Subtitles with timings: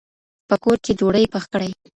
[0.47, 1.71] په کور کې ډوډۍ پخ کړئ.